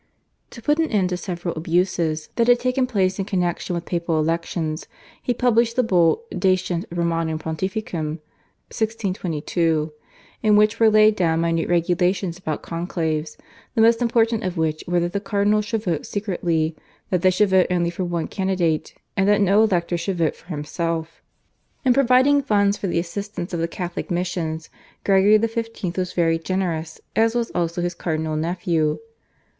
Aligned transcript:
To 0.49 0.63
put 0.63 0.79
an 0.79 0.89
end 0.89 1.09
to 1.09 1.17
several 1.17 1.53
abuses 1.53 2.29
that 2.35 2.47
had 2.47 2.59
taken 2.59 2.87
place 2.87 3.19
in 3.19 3.25
connexion 3.25 3.75
with 3.75 3.85
papal 3.85 4.19
elections 4.19 4.87
he 5.21 5.31
published 5.31 5.75
the 5.75 5.83
Bull, 5.83 6.23
/Decet 6.31 6.85
Romanum 6.89 7.37
Pontificem/ 7.37 8.17
(1622), 8.73 9.93
in 10.41 10.55
which 10.55 10.79
were 10.79 10.89
laid 10.89 11.15
down 11.15 11.41
minute 11.41 11.69
regulations 11.69 12.39
about 12.39 12.63
conclaves, 12.63 13.37
the 13.75 13.81
most 13.81 14.01
important 14.01 14.43
of 14.43 14.57
which 14.57 14.83
were 14.87 14.99
that 14.99 15.13
the 15.13 15.19
cardinals 15.19 15.65
should 15.65 15.83
vote 15.83 16.07
secretly, 16.07 16.75
that 17.11 17.21
they 17.21 17.29
should 17.29 17.49
vote 17.51 17.67
only 17.69 17.91
for 17.91 18.03
one 18.03 18.27
candidate, 18.27 18.95
and 19.15 19.29
that 19.29 19.39
no 19.39 19.61
elector 19.61 19.97
should 19.99 20.17
vote 20.17 20.35
for 20.35 20.47
himself. 20.47 21.21
In 21.85 21.93
providing 21.93 22.41
funds 22.41 22.75
for 22.75 22.87
the 22.87 22.97
assistance 22.97 23.53
of 23.53 23.59
the 23.59 23.67
Catholic 23.67 24.09
missions 24.09 24.71
Gregory 25.03 25.37
XV. 25.37 25.95
was 25.95 26.13
very 26.13 26.39
generous 26.39 26.99
as 27.15 27.35
was 27.35 27.51
also 27.51 27.83
his 27.83 27.93
cardinal 27.93 28.35
nephew. 28.35 28.97